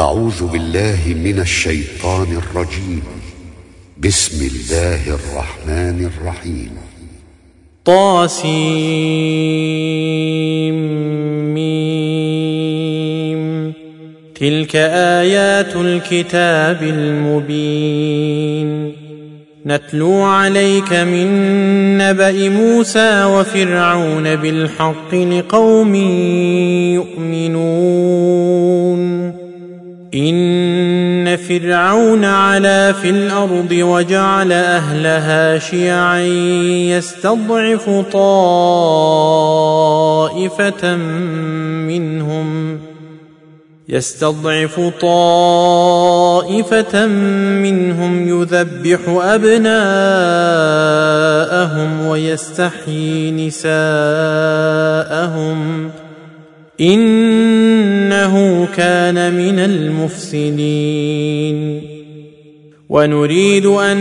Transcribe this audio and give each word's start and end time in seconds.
أعوذ 0.00 0.46
بالله 0.46 1.14
من 1.24 1.40
الشيطان 1.40 2.22
الرجيم. 2.22 3.02
بسم 4.02 4.46
الله 4.46 4.94
الرحمن 4.94 6.04
الرحيم. 6.04 6.70
طاسيم. 7.84 8.50
تلك 14.40 14.76
آيات 14.76 15.76
الكتاب 15.76 16.82
المبين. 16.82 18.92
نتلو 19.66 20.12
عليك 20.12 20.92
من 20.92 21.28
نبأ 21.98 22.48
موسى 22.48 23.24
وفرعون 23.24 24.36
بالحق 24.36 25.14
لقوم 25.14 25.94
يؤمنون. 26.94 28.49
إن 30.14 31.36
فرعون 31.36 32.24
علا 32.24 32.92
في 32.92 33.10
الأرض 33.10 33.72
وجعل 33.72 34.52
أهلها 34.52 35.58
شيعا 35.58 36.20
يستضعف 36.90 37.90
طائفة 38.12 38.56
منهم 41.86 42.78
يستضعف 43.88 44.80
طائفة 45.00 45.86
منهم 47.06 48.28
يذبح 48.28 49.00
أبناءهم 49.08 49.70
ويستحيي 52.06 53.30
نساءهم 53.30 53.80
إنه 56.80 58.66
كان 58.76 59.34
من 59.34 59.58
المفسدين. 59.58 61.20
ونريد 62.88 63.66
أن 63.66 63.96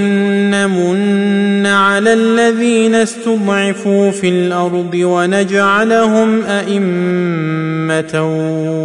نمن 0.50 1.66
على 1.66 2.14
الذين 2.14 2.95
استضعفوا 2.95 4.12
في 4.12 4.30
الأرض 4.30 4.94
ونجعلهم 4.94 6.42
أئمة 6.44 8.23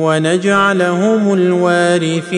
ونجعلهم 0.05 1.35
الوارثين. 1.35 2.35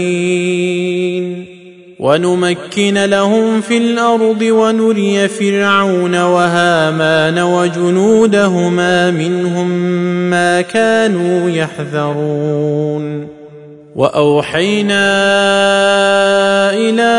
ونمكن 2.01 3.05
لهم 3.05 3.61
في 3.61 3.79
الأرض 3.79 4.43
ونري 4.43 5.29
فرعون 5.29 6.15
وهامان 6.15 7.39
وجنودهما 7.39 9.11
منهم 9.11 9.69
ما 10.31 10.61
كانوا 10.61 11.51
يحذرون. 11.51 13.27
وأوحينا 13.97 15.07
إلى 16.77 17.17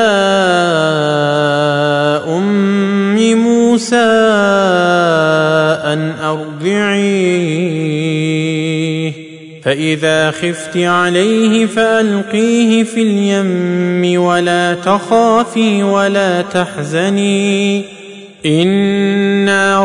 أم 2.27 3.17
موسى 3.35 3.95
أن 5.93 6.11
ارضعيه 6.23 7.77
فإذا 9.67 10.31
خفت 10.31 10.77
عليه 10.77 11.65
فألقيه 11.65 12.83
في 12.83 13.01
اليم 13.01 14.21
ولا 14.21 14.73
تخافي 14.73 15.83
ولا 15.83 16.41
تحزني. 16.41 17.83
إنا 18.45 19.83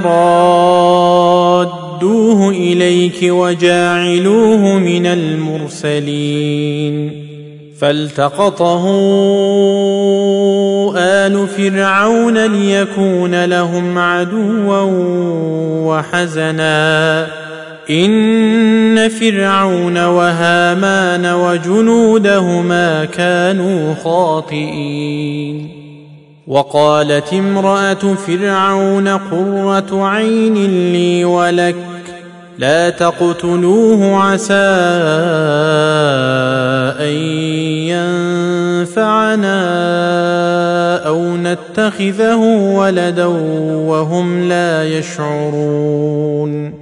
رادوه 1.99 2.51
إليك 2.51 3.19
وجاعلوه 3.23 4.79
من 4.79 5.07
المرسلين. 5.07 6.33
فالتقطه 7.79 8.85
آل 10.97 11.49
فرعون 11.49 12.47
ليكون 12.47 13.45
لهم 13.45 13.99
عدوا 13.99 14.81
وحزنا. 15.87 17.27
إن 17.91 19.09
فرعون 19.09 20.05
وهامان 20.05 21.27
وجنودهما 21.27 23.05
كانوا 23.05 23.95
خاطئين. 24.05 25.83
وقالت 26.47 27.33
امرأة 27.33 28.15
فرعون 28.27 29.09
قرة 29.09 30.07
عين 30.07 30.55
لي 30.92 31.25
ولك 31.25 31.77
لا 32.59 32.91
تقتلوه 32.91 34.17
عسى 34.17 34.55
أن 37.01 37.17
ينفعنا 38.83 39.57
أو 41.07 41.37
نتخذه 41.37 42.37
ولدا 42.77 43.27
وهم 43.87 44.48
لا 44.48 44.98
يشعرون. 44.98 46.82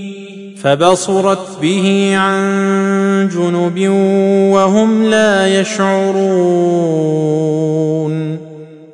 فبصرت 0.63 1.59
به 1.61 2.13
عن 2.17 3.29
جنب 3.33 3.89
وهم 4.53 5.03
لا 5.03 5.59
يشعرون. 5.59 7.31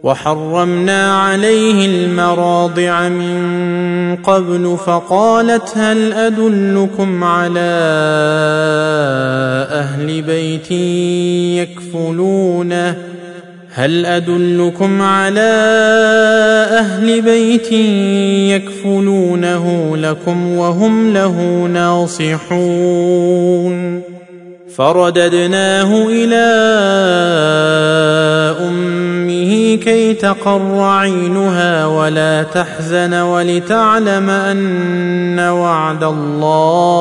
وحرمنا 0.08 1.18
عليه 1.18 1.86
المراضع 1.86 3.10
من 3.10 4.16
قبل 4.16 4.78
فقالت 4.86 5.78
هل 5.78 6.14
أدلكم 6.14 7.24
على 7.24 7.60
أهل 9.72 10.22
بيت 10.22 10.72
يكفلونه 11.62 12.96
هل 13.78 14.06
أدلكم 14.06 15.02
على 15.02 15.52
أهل 16.72 17.22
بيت 17.22 17.72
يكفلونه 18.52 19.98
لكم 19.98 20.58
وهم 20.58 21.14
له 21.14 21.68
ناصحون؟ 21.74 23.38
فرددناه 24.76 26.06
إلى 26.10 26.46
أمه 28.68 29.76
كي 29.76 30.14
تقر 30.14 30.80
عينها 30.80 31.86
ولا 31.86 32.44
تحزن 32.44 33.14
ولتعلم 33.14 34.30
أن 34.30 35.40
وعد 35.40 36.04
الله 36.04 36.98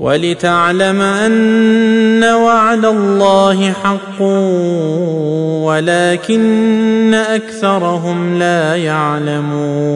ولتعلم 0.00 1.00
أن 1.00 2.24
وعد 2.24 2.84
الله 2.84 3.72
حق 3.72 4.22
ولكن 5.66 7.14
أكثرهم 7.14 8.38
لا 8.38 8.76
يعلمون. 8.76 9.90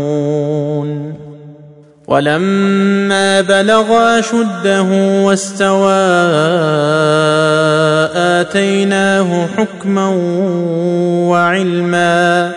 ولما 2.09 3.41
بلغ 3.41 4.19
أشده 4.19 4.83
واستوى 5.25 5.93
آتيناه 8.15 9.47
حكما 9.57 10.09
وعلما 11.29 12.53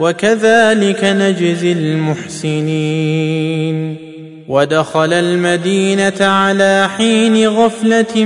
وكذلك 0.00 1.04
نجزي 1.04 1.72
المحسنين. 1.72 3.30
ودخل 4.50 5.12
المدينة 5.12 6.20
على 6.20 6.88
حين 6.96 7.48
غفلة 7.48 8.24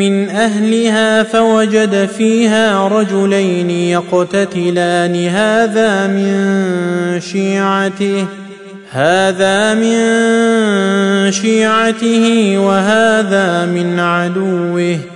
من 0.00 0.28
أهلها 0.28 1.22
فوجد 1.22 2.08
فيها 2.18 2.88
رجلين 2.88 3.70
يقتتلان. 3.70 5.28
هذا 5.28 6.06
من 6.06 7.20
شيعته 7.20 8.26
هذا 8.90 9.74
من 9.74 9.96
شيعته 11.32 12.58
وهذا 12.58 13.66
من 13.66 14.00
عدوه. 14.00 15.15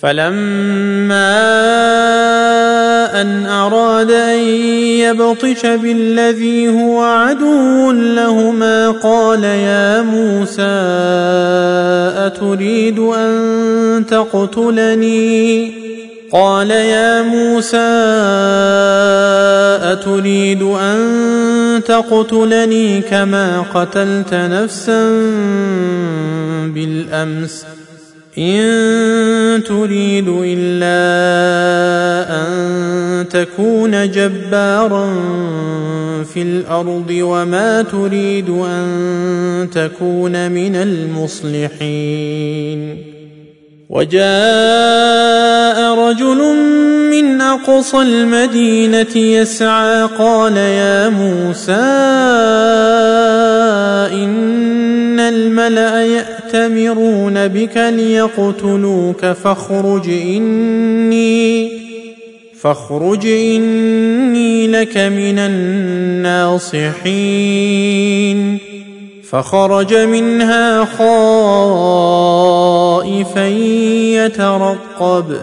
فلما 0.00 1.34
أن 3.20 3.46
أراد 3.46 4.10
أن 4.10 4.38
يبطش 4.98 5.66
بالذي 5.66 6.68
هو 6.68 7.02
عدو 7.02 7.92
لهما 7.92 8.90
قال 8.90 9.44
يا 9.44 10.02
موسى 10.02 10.62
أتريد 12.26 12.98
أن 12.98 14.04
تقتلني؟ 14.10 15.84
قال 16.32 16.70
يا 16.70 17.22
موسى 17.22 17.76
أتريد 19.92 20.62
أن 20.62 21.80
تقتلني 21.86 23.00
كما 23.00 23.60
قتلت 23.74 24.34
نفسا 24.34 25.10
بالأمس. 26.74 27.83
إن 28.38 29.62
تريد 29.64 30.28
إلا 30.28 30.94
أن 32.42 33.28
تكون 33.28 34.10
جبارا 34.10 35.14
في 36.34 36.42
الأرض 36.42 37.10
وما 37.10 37.82
تريد 37.82 38.50
أن 38.50 39.68
تكون 39.74 40.50
من 40.50 40.76
المصلحين. 40.76 42.24
وجاء 43.90 44.24
رجل 45.94 46.40
من 47.10 47.40
أقصى 47.40 48.02
المدينة 48.02 49.16
يسعى 49.16 50.08
قال 50.18 50.56
يا 50.56 51.08
موسى 51.08 51.72
إن 54.12 55.20
الملأ 55.20 56.23
يأتمرون 56.54 57.48
بك 57.48 57.76
ليقتلوك 57.76 59.26
فاخرج 59.26 60.10
إني 60.10 61.70
فاخرج 62.60 63.26
إني 63.26 64.66
لك 64.66 64.96
من 64.96 65.38
الناصحين. 65.38 66.98
فخرج 69.30 69.94
منها 69.94 70.84
خائفا 70.84 71.08
يترقب. 74.24 75.36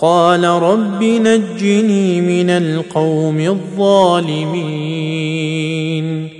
قال 0.00 0.44
رب 0.44 1.02
نجني 1.02 2.20
من 2.20 2.50
القوم 2.50 3.40
الظالمين. 3.40 6.39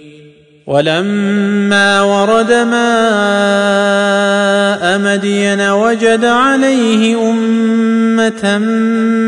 ولما 0.67 2.01
ورد 2.01 2.51
ماء 2.51 2.81
مدين 4.99 5.61
وجد 5.61 6.25
عليه 6.25 7.29
أمة 7.29 8.57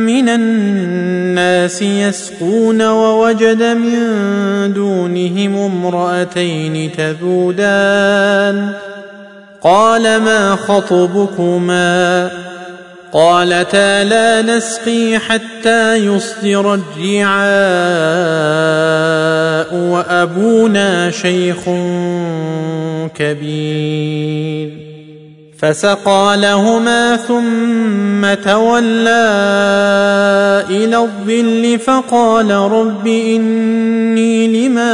من 0.06 0.30
الناس 0.30 1.81
يسقون 1.81 2.81
ووجد 2.81 3.63
من 3.63 4.74
دونهم 4.74 5.57
امرأتين 5.57 6.91
تذودان. 6.97 8.74
قال 9.62 10.01
ما 10.21 10.56
خطبكما؟ 10.56 12.29
قالتا 13.13 14.03
لا 14.03 14.41
نسقي 14.41 15.19
حتى 15.19 15.95
يصدر 15.95 16.74
الرعاء. 16.74 17.33
وأبونا 19.71 21.12
شيخ 21.12 21.60
كبير. 23.15 24.69
فسقى 25.57 26.38
لهما 26.38 27.15
ثم 27.15 28.51
تولى 28.51 29.10
إلى 30.69 30.98
الظل 30.98 31.80
فقال 31.80 32.51
رب 32.51 33.07
إني 33.07 34.68
لما 34.68 34.94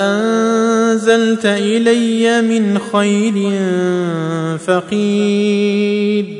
أنزلت 0.00 1.46
إلي 1.46 2.42
من 2.42 2.78
خير 2.92 3.52
فقير. 4.58 6.39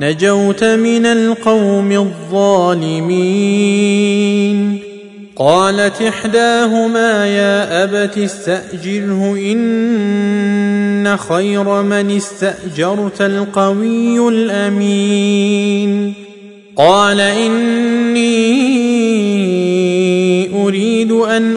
نجوت 0.00 0.64
من 0.64 1.06
القوم 1.06 1.92
الظالمين. 1.92 3.20
قالت 5.36 6.02
إحداهما 6.02 7.26
يا 7.26 7.84
أبت 7.84 8.18
استأجره 8.18 9.36
إن 9.36 11.16
خير 11.16 11.82
من 11.82 12.16
استأجرت 12.16 13.20
القوي 13.20 14.28
الأمين. 14.28 16.14
قال 16.76 17.20
إني 17.20 18.40
أريد 20.64 21.12
أن 21.12 21.56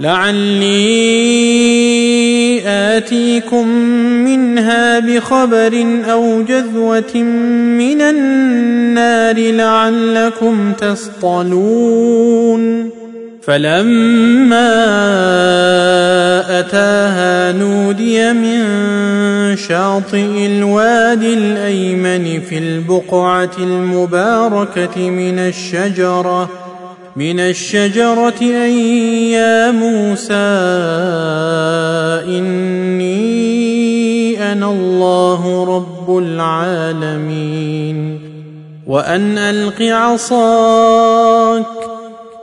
لعلي 0.00 1.02
آتيكم 2.66 3.68
منها 4.24 4.98
بخبر 4.98 5.86
أو 6.10 6.42
جذوة 6.42 7.16
من 7.78 8.00
النار 8.00 9.36
لعلكم 9.36 10.72
تصطلون. 10.72 12.22
فلما 13.42 14.70
أتاها 16.60 17.52
نودي 17.52 18.32
من 18.32 18.62
شاطئ 19.56 20.46
الوادي 20.46 21.34
الأيمن 21.34 22.40
في 22.40 22.58
البقعة 22.58 23.50
المباركة 23.58 25.10
من 25.10 25.38
الشجرة 25.38 26.50
من 27.16 27.40
الشجرة 27.40 28.40
أن 28.42 28.70
يا 29.36 29.70
موسى 29.70 30.34
إني 32.38 34.52
أنا 34.52 34.70
الله 34.70 35.64
رب 35.76 36.18
العالمين 36.18 38.18
وأن 38.86 39.38
ألق 39.38 39.82
عصاك 39.82 41.66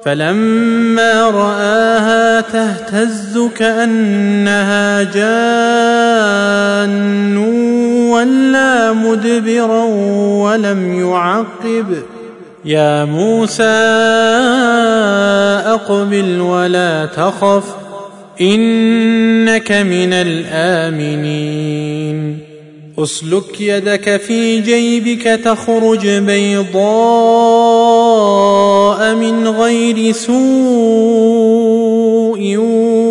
فلما 0.03 1.29
رآها 1.29 2.41
تهتز 2.41 3.39
كأنها 3.57 5.03
جان 5.03 6.89
ولا 8.11 8.93
مدبرا 8.93 9.83
ولم 10.43 10.93
يعقب 10.93 12.03
يا 12.65 13.05
موسى 13.05 13.63
أقبل 15.65 16.41
ولا 16.41 17.05
تخف 17.05 17.63
إنك 18.41 19.71
من 19.71 20.13
الآمنين. 20.13 21.69
أسلك 22.99 23.61
يدك 23.61 24.17
في 24.17 24.61
جيبك 24.61 25.23
تخرج 25.23 26.07
بيضاء 26.07 26.79
من 29.15 29.47
غير 29.47 30.11
سوء 30.11 30.39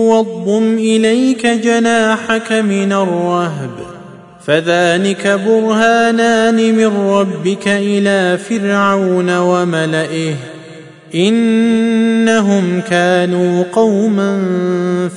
واضم 0.09 0.75
إليك 0.79 1.47
جناحك 1.47 2.53
من 2.53 2.93
الرهب. 2.93 3.88
فذلك 4.49 5.27
برهانان 5.27 6.75
من 6.75 6.87
ربك 6.87 7.69
إلى 7.69 8.39
فرعون 8.39 9.39
وملئه 9.39 10.35
إنهم 11.15 12.81
كانوا 12.81 13.65
قوما 13.73 14.45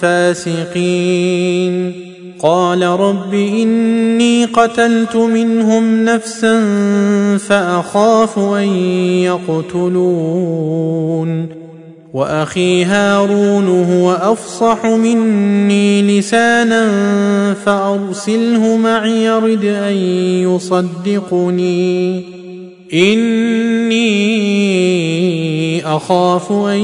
فاسقين. 0.02 1.94
قال 2.40 2.84
رب 2.84 3.34
إني 3.34 4.46
قتلت 4.46 5.16
منهم 5.16 6.06
نفسا 6.06 6.58
فأخاف 7.38 8.40
أن 8.40 8.68
يقتلون. 9.78 11.48
وأخي 12.14 12.84
هارون 12.84 13.68
هو 13.68 14.12
أفصح 14.12 14.86
مني 14.86 16.20
لسانا 16.20 17.54
فأرسله 17.54 18.78
معي 18.78 19.24
يرد 19.24 19.66
أن 19.66 19.94
يصدقني. 20.48 22.24
إني 22.94 24.12
أخاف 25.86 26.52
أن 26.52 26.80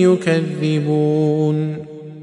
يكذبون. 0.00 1.81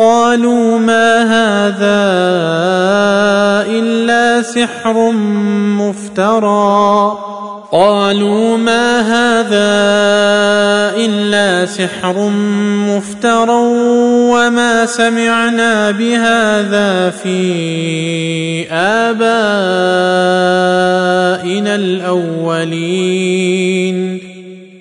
قالوا 0.00 0.78
ما 0.78 1.22
هذا 1.22 2.00
إلا 3.68 4.42
سحر 4.42 5.12
مفترى. 5.76 7.18
قالوا 7.72 8.56
ما 8.56 9.00
هذا 9.00 9.70
إلا 10.96 11.66
سحر 11.66 12.28
مفترى 12.88 13.60
وما 14.32 14.86
سمعنا 14.86 15.90
بهذا 15.90 17.10
في 17.10 18.72
آبائنا 18.72 19.20
الأولين. 21.74 23.89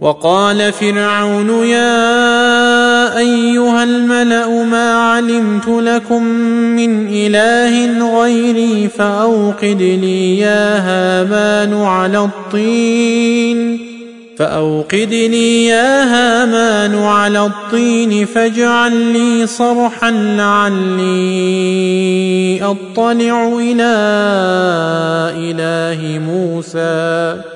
وقال 0.00 0.72
فرعون 0.72 1.66
يا 1.66 3.18
أيها 3.18 3.84
الملأ 3.84 4.64
ما 4.64 4.92
علمت 4.92 5.68
لكم 5.68 6.22
من 6.76 7.08
إله 7.08 7.86
غيري 8.20 8.88
فأوقد 8.88 9.82
لي 9.82 10.38
يا 10.38 10.78
هامان 10.78 11.74
على 11.74 12.18
الطين. 12.18 13.78
فأوقد 14.38 15.08
لي 15.10 15.66
يا 15.66 16.04
هامان 16.04 16.94
على 16.94 17.46
الطين 17.46 18.26
فاجعل 18.26 18.92
لي 18.92 19.46
صرحا 19.46 20.10
لعلي 20.10 21.06
أطلع 22.62 23.58
إلى 23.60 23.96
إله 25.50 26.18
موسى. 26.18 27.55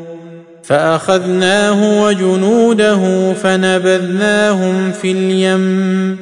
فأخذناه 0.71 2.03
وجنوده 2.03 3.33
فنبذناهم 3.33 4.91
في 4.91 5.11
اليم. 5.11 6.17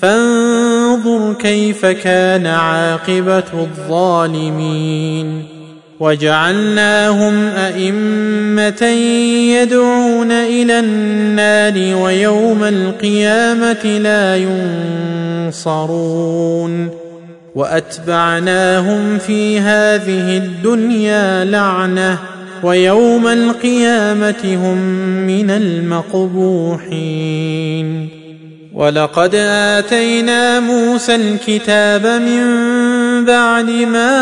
فانظر 0.00 1.34
كيف 1.38 1.86
كان 1.86 2.46
عاقبة 2.46 3.42
الظالمين. 3.54 5.42
وجعلناهم 6.00 7.46
أئمة 7.46 8.82
يدعون 9.62 10.32
إلى 10.32 10.80
النار 10.80 12.02
ويوم 12.02 12.64
القيامة 12.64 13.98
لا 13.98 14.36
ينصرون. 15.46 16.90
وأتبعناهم 17.54 19.18
في 19.18 19.60
هذه 19.60 20.36
الدنيا 20.36 21.44
لعنة. 21.44 22.33
ويوم 22.64 23.26
القيامة 23.26 24.44
هم 24.44 24.78
من 25.26 25.50
المقبوحين. 25.50 26.94
ولقد 28.74 29.34
آتينا 29.34 30.60
موسى 30.60 31.14
الكتاب 31.14 32.06
من 32.06 32.44
بعد 33.24 33.70
ما 33.70 34.16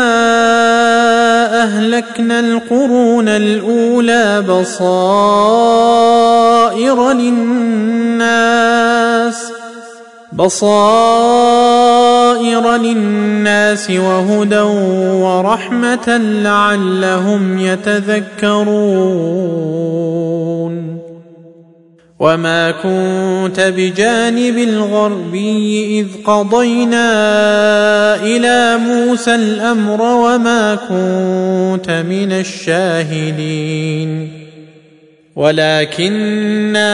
أهلكنا 1.63 2.39
القرون 2.39 3.27
الأولى 3.27 4.41
بصائر 4.49 4.81
للناس. 7.11 8.53
بصائر 10.35 11.95
للناس 12.75 13.89
وهدى 13.89 14.59
ورحمة 15.21 16.17
لعلهم 16.17 17.59
يتذكرون. 17.59 19.13
وما 22.19 22.71
كنت 22.71 23.59
بجانب 23.59 24.57
الغربي 24.57 25.99
إذ 25.99 26.07
قضينا 26.25 27.05
إلى 28.15 28.77
موسى 28.77 29.35
الأمر 29.35 30.01
وما 30.01 30.75
كنت 30.75 31.89
من 31.89 32.31
الشاهدين. 32.31 34.29
ولكنا 35.35 36.93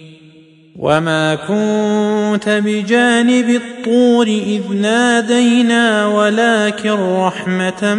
وما 0.81 1.35
كنت 1.35 2.49
بجانب 2.49 3.49
الطور 3.49 4.27
اذ 4.27 4.61
نادينا 4.81 6.07
ولكن 6.07 6.91
رحمه 6.91 7.95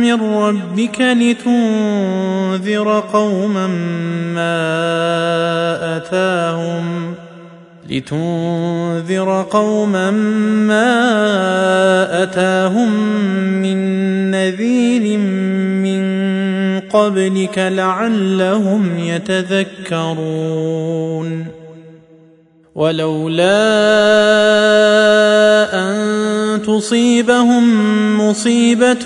من 0.00 0.20
ربك 0.20 1.00
لتنذر 1.00 3.00
قوما 3.12 3.66
ما 4.34 5.96
اتاهم 5.96 7.14
لتنذر 7.90 9.46
قوما 9.50 10.10
ما 10.66 11.02
اتاهم 12.22 12.92
من 13.62 13.76
نذير 14.30 15.18
من 15.18 16.06
قبلك 16.80 17.58
لعلهم 17.58 18.98
يتذكرون 18.98 20.36
ولولا 22.76 23.56
أن 25.74 25.96
تصيبهم 26.66 27.64
مصيبة 28.20 29.04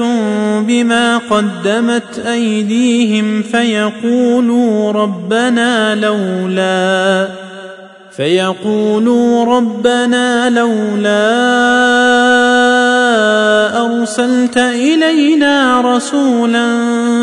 بما 0.61 1.19
قدمت 1.19 2.19
أيديهم 2.27 3.43
فيقولوا 3.43 4.93
ربنا 4.93 5.95
لولا 5.95 7.29
فيقولوا 8.17 9.45
ربنا 9.57 10.51
لولا 10.51 11.31
أرسلت 13.87 14.57
إلينا 14.57 15.81
رسولا 15.81 16.67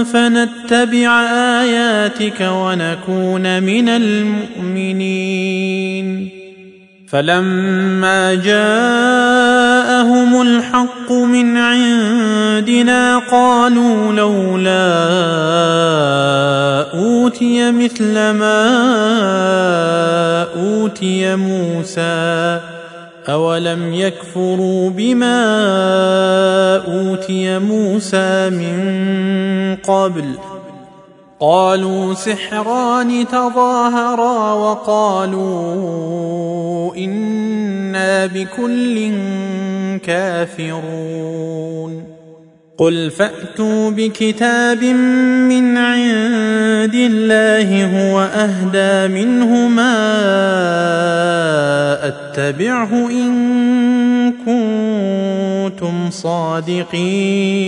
فنتبع 0.04 1.22
آياتك 1.62 2.50
ونكون 2.52 3.64
من 3.64 3.90
المؤمنين. 3.90 5.18
فلما 7.08 8.34
جاءهم 8.36 8.68
الحق 10.42 11.12
من 11.12 11.58
عندنا 11.58 13.18
قالوا 13.32 14.14
لولا 14.14 14.88
أوتي 16.94 17.72
مثل 17.72 18.14
ما 18.14 18.68
أوتي 20.56 21.36
موسى 21.36 22.60
أولم 23.30 23.94
يكفروا 23.94 24.90
بما 24.90 25.46
أوتي 26.88 27.60
موسى 27.60 28.50
من 28.50 29.78
قبل 29.84 30.26
قالوا 31.40 32.14
سحران 32.14 33.28
تظاهرا 33.28 34.54
وقالوا 34.54 36.16
إنا 36.96 38.26
بكل 38.26 39.12
كافرون. 40.06 42.04
قل 42.78 43.12
فأتوا 43.12 43.90
بكتاب 43.90 44.84
من 44.84 45.78
عند 45.78 46.96
الله 46.96 47.86
هو 47.86 48.22
أهدى 48.22 49.14
منه 49.14 49.68
ما 49.68 50.08
أتبعه 52.08 53.10
إن 53.10 54.34
كنتم 54.46 56.10
صادقين. 56.12 57.68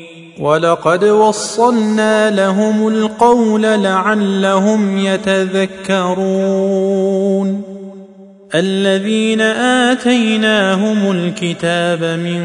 ولقد 0.41 1.03
وصلنا 1.03 2.29
لهم 2.29 2.87
القول 2.87 3.61
لعلهم 3.61 4.97
يتذكرون 4.97 6.41
الذين 8.55 9.41
اتيناهم 9.41 11.11
الكتاب 11.11 12.03
من 12.03 12.41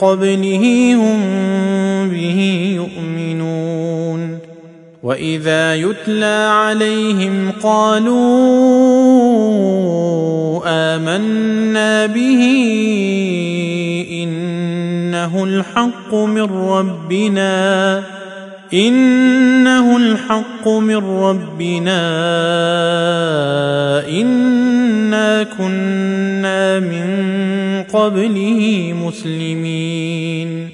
قبله 0.00 0.94
هم 0.94 1.20
به 2.08 2.70
يؤمنون 2.76 4.38
واذا 5.02 5.74
يتلى 5.74 6.48
عليهم 6.50 7.52
قالوا 7.62 8.14
امنا 10.66 12.06
به 12.06 12.40
إنه 15.24 15.44
الحق 15.44 16.14
من 16.14 16.68
ربنا 16.68 18.02
إنه 18.74 19.96
الحق 19.96 20.68
من 20.68 20.96
ربنا 20.96 22.00
إنا 24.08 25.42
كنا 25.42 26.80
من 26.80 27.06
قبله 27.92 28.92
مسلمين. 29.06 30.73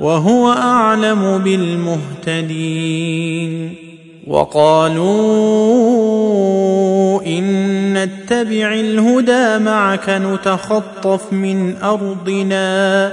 وهو 0.00 0.52
أعلم 0.52 1.38
بالمهتدين. 1.38 3.74
وقالوا 4.26 5.06
إن 7.26 7.94
نتبع 7.94 8.74
الهدى 8.74 9.64
معك 9.64 10.08
نتخطف 10.08 11.32
من 11.32 11.76
أرضنا. 11.76 13.12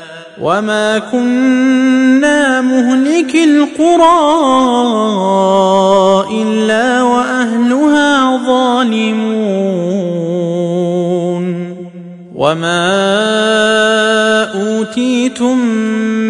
وما 0.39 0.99
كنا 0.99 2.61
مهلك 2.61 3.35
القرى 3.35 4.21
الا 6.41 7.01
واهلها 7.01 8.37
ظالمون 8.45 9.81
وما 12.35 12.81
اوتيتم 14.53 15.57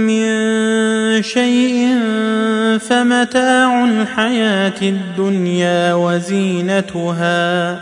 من 0.07 0.31
شيء 1.21 1.97
فمتاع 2.79 3.85
الحياة 3.85 4.81
الدنيا 4.81 5.93
وزينتها 5.93 7.79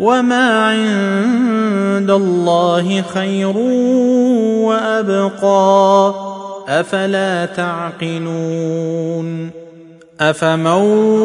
وما 0.00 0.66
عند 0.70 2.10
الله 2.10 3.02
خير 3.14 3.56
وابقى 4.66 6.14
افلا 6.68 7.46
تعقلون 7.46 8.82
افمن 10.20 10.66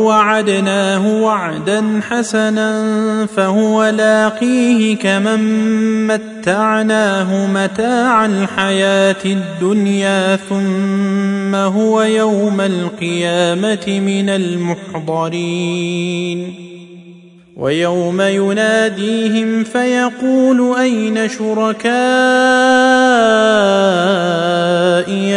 وعدناه 0.05 1.21
وعدا 1.23 2.01
حسنا 2.09 2.85
فهو 3.25 3.85
لاقيه 3.85 4.95
كمن 4.95 6.07
متعناه 6.07 7.47
متاع 7.47 8.25
الحياة 8.25 9.25
الدنيا 9.25 10.35
ثم 10.35 11.55
هو 11.55 12.01
يوم 12.01 12.61
القيامه 12.61 13.99
من 14.05 14.29
المحضرين 14.29 15.87
ويوم 17.57 18.21
يناديهم 18.21 19.63
فيقول 19.63 20.75
أين 20.79 21.29
شركائي 21.29 21.87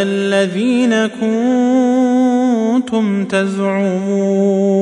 الذين 0.03 1.07
كنتم 2.81 3.25
تزعمون؟ 3.25 4.81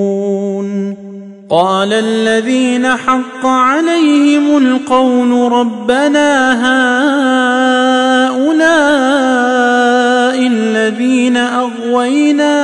قال 1.51 1.93
الذين 1.93 2.87
حق 2.87 3.47
عليهم 3.47 4.57
القول 4.57 5.53
ربنا 5.53 6.53
هؤلاء 8.29 8.59
الذين 10.47 11.37
أغوينا 11.37 12.55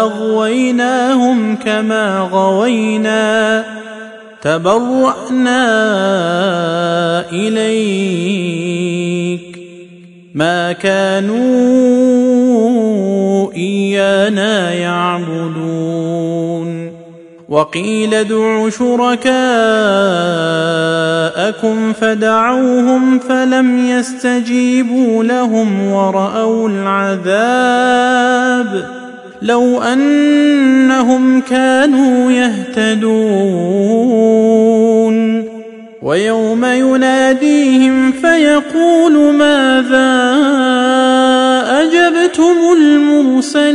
أغويناهم 0.00 1.56
كما 1.56 2.28
غوينا 2.32 3.64
تبرأنا 4.42 5.64
إليك 7.32 8.74
ما 10.34 10.72
كانوا 10.72 11.44
إيانا 13.52 14.74
يعبدون 14.74 16.04
وقيل 17.48 18.14
ادعوا 18.14 18.70
شركاءكم 21.34 21.92
فدعوهم 21.92 23.18
فلم 23.18 23.86
يستجيبوا 23.86 25.24
لهم 25.24 25.92
ورأوا 25.92 26.68
العذاب 26.68 28.24
لو 29.42 29.82
أنهم 29.82 31.40
كانوا 31.40 32.32
يهتدون. 32.32 33.24
ويوم 36.02 36.64
يناديهم 36.64 38.12
فيقول 38.12 39.34
ماذا 39.34 40.34
أجبتم 41.82 42.56
المرسلين؟ 42.78 43.74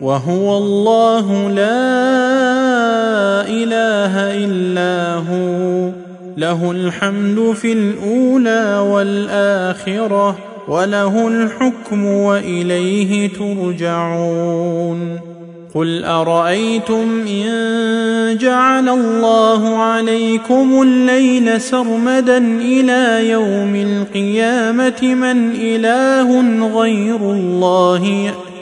وهو 0.00 0.58
الله 0.58 1.48
لا 1.48 1.86
إله 3.48 4.14
إلا 4.44 5.14
هو. 5.14 5.90
له 6.36 6.70
الحمد 6.70 7.52
في 7.52 7.72
الأولى 7.72 8.78
والآخرة 8.78 10.38
وله 10.68 11.28
الحكم 11.28 12.04
وإليه 12.04 13.28
ترجعون. 13.28 15.18
قل 15.74 16.04
أرأيتم 16.04 17.26
إن 17.28 18.38
جعل 18.40 18.88
الله 18.88 19.76
عليكم 19.76 20.82
الليل 20.82 21.60
سرمدا 21.60 22.38
إلى 22.60 23.30
يوم 23.30 23.74
القيامة 23.74 25.02
من 25.02 25.50
إله 25.50 26.40
غير 26.80 27.16
الله؟ 27.16 28.34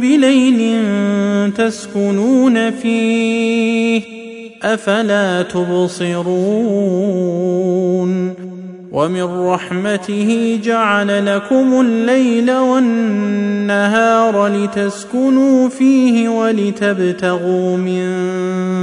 بليل 0.00 0.82
تسكنون 1.52 2.70
فيه 2.70 4.02
أفلا 4.62 5.42
تبصرون 5.42 7.00
ومن 8.92 9.22
رحمته 9.22 10.60
جعل 10.64 11.26
لكم 11.26 11.80
الليل 11.80 12.50
والنهار 12.50 14.46
لتسكنوا 14.46 15.68
فيه 15.68 16.28
ولتبتغوا 16.28 17.76
من 17.76 18.10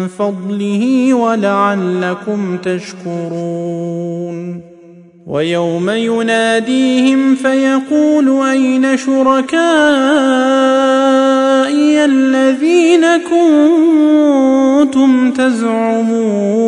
فضله 0.07 1.13
ولعلكم 1.13 2.57
تشكرون 2.57 3.97
ويوم 5.27 5.89
يناديهم 5.89 7.35
فيقول 7.35 8.47
أين 8.47 8.97
شركائي 8.97 10.86
الذين 12.07 13.05
كنتم 13.17 14.11
تزعمون 15.31 16.67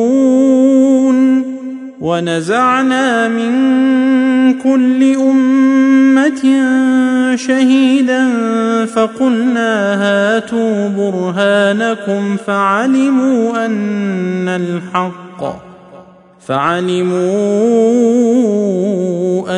ونزعنا 2.01 3.27
من 3.27 3.53
كل 4.53 5.15
أمة 5.15 6.41
شهيدا 7.35 8.29
فقلنا 8.85 9.95
هاتوا 10.03 10.89
برهانكم 10.89 12.37
فعلموا 12.47 13.65
أن 13.65 14.47
الحق 14.47 15.68
فعلموا 16.49 17.19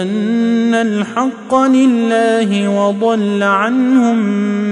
أن 0.01 0.73
الحق 0.73 1.55
لله 1.55 2.69
وضل 2.69 3.43
عنهم 3.43 4.17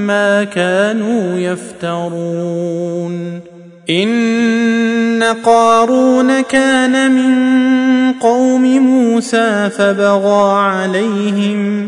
ما 0.07 0.43
كانوا 0.43 1.39
يفترون. 1.39 3.39
إن 3.89 5.23
قارون 5.43 6.41
كان 6.41 7.11
من 7.11 8.13
قوم 8.13 8.79
موسى 8.79 9.69
فبغى 9.69 10.59
عليهم 10.59 11.87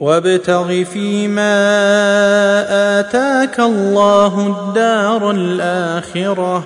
وابتغ 0.00 0.84
فيما 0.84 1.56
آتاك 3.00 3.60
الله 3.60 4.46
الدار 4.46 5.30
الآخرة 5.30 6.64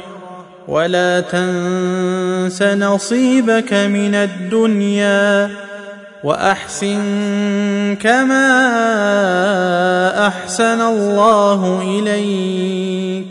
ولا 0.69 1.21
تنس 1.21 2.63
نصيبك 2.63 3.73
من 3.73 4.15
الدنيا 4.15 5.51
وأحسن 6.25 7.97
كما 8.01 8.47
أحسن 10.27 10.81
الله 10.81 11.83
إليك 11.83 13.27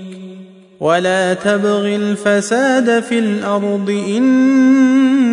ولا 0.79 1.33
تبغ 1.33 1.85
الفساد 1.85 3.03
في 3.03 3.19
الأرض 3.19 3.89
إن 3.89 5.32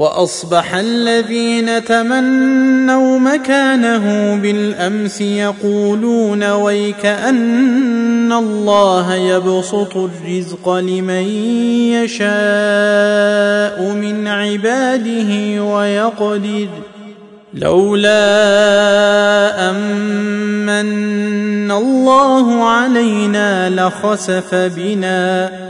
وأصبح 0.00 0.74
الذين 0.74 1.84
تمنوا 1.84 3.18
مكانه 3.18 4.36
بالأمس 4.42 5.20
يقولون 5.20 6.50
ويك 6.50 7.06
أن 7.06 8.32
الله 8.32 9.14
يبسط 9.14 9.96
الرزق 9.96 10.68
لمن 10.68 11.26
يشاء 11.92 13.92
من 13.92 14.26
عباده 14.26 15.62
ويقدر 15.64 16.68
لولا 17.54 18.20
امن 19.70 21.70
الله 21.70 22.64
علينا 22.64 23.70
لخسف 23.70 24.54
بنا 24.54 25.69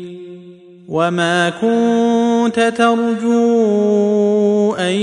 وما 0.91 1.49
كنت 1.49 2.73
ترجو 2.77 4.73
ان 4.73 4.95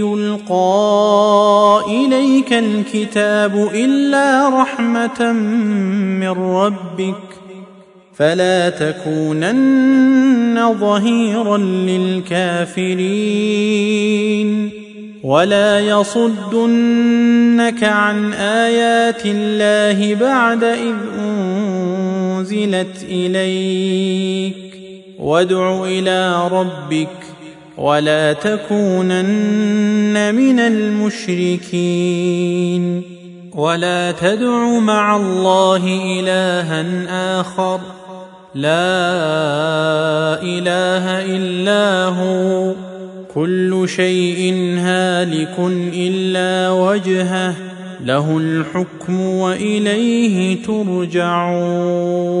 يلقى 0.00 1.82
اليك 1.88 2.52
الكتاب 2.52 3.70
الا 3.74 4.48
رحمه 4.60 5.32
من 5.32 6.28
ربك 6.28 7.22
فلا 8.14 8.70
تكونن 8.70 10.74
ظهيرا 10.80 11.58
للكافرين 11.58 12.96
ولا 15.22 15.80
يصدنك 15.80 17.84
عن 17.84 18.32
ايات 18.32 19.22
الله 19.26 20.14
بعد 20.14 20.64
اذ 20.64 20.94
انزلت 21.18 23.06
اليك 23.10 24.65
وادع 25.18 25.84
إلى 25.84 26.48
ربك 26.48 27.08
ولا 27.78 28.32
تكونن 28.32 30.34
من 30.34 30.60
المشركين 30.60 31.82
ولا 33.54 34.12
تدع 34.12 34.78
مع 34.78 35.16
الله 35.16 35.84
إلها 36.20 36.84
آخر 37.40 37.80
لا 38.54 38.82
إله 40.42 41.24
إلا 41.36 42.04
هو 42.04 42.74
كل 43.34 43.88
شيء 43.88 44.54
هالك 44.78 45.58
إلا 45.94 46.70
وجهه 46.70 47.54
له 48.04 48.38
الحكم 48.38 49.20
وإليه 49.20 50.62
ترجعون 50.62 52.36